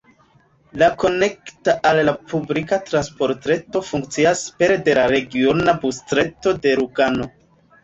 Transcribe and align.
La 0.83 0.85
konekta 1.01 1.75
al 1.89 2.01
la 2.07 2.15
publika 2.31 2.79
transportreto 2.87 3.83
funkcias 3.91 4.43
pere 4.63 4.81
de 4.89 4.99
la 5.01 5.07
regiona 5.15 5.79
busreto 5.87 6.57
de 6.67 6.77
Lugano. 6.83 7.33